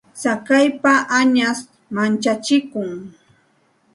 [0.19, 1.61] Tsakaypa añash
[1.95, 2.89] manchachikun.